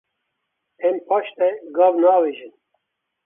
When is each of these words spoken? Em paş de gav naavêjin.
Em 0.87 0.97
paş 1.07 1.27
de 1.37 1.47
gav 1.75 1.93
naavêjin. 2.01 2.53